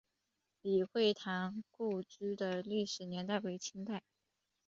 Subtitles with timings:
[0.63, 4.01] 李惠堂故居的历史年代为清代。